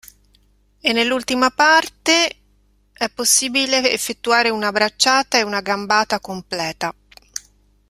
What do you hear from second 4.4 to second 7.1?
una bracciata ed una gambata completa.